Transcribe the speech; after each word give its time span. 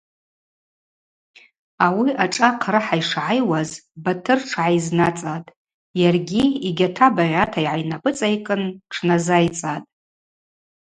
Ауи 1.85 2.09
ашӏа 2.23 2.47
ахърыхӏа 2.51 2.95
йшгӏайуаз 3.01 3.69
Батыр 4.03 4.39
тшгӏайзанацӏатӏ, 4.43 5.53
йаргьи 6.01 6.43
йгьата 6.67 7.07
багъьата 7.15 7.59
йгӏайнапӏыцӏайкӏын 7.65 8.63
тшназайцӏатӏ. 8.89 9.87